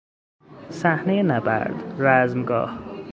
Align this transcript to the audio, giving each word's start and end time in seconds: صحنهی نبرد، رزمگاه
صحنهی 0.69 1.23
نبرد، 1.23 1.97
رزمگاه 2.01 2.79